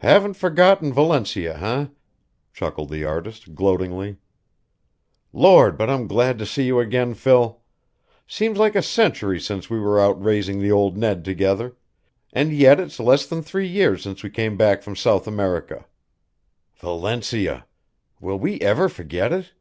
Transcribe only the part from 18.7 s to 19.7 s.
forget it?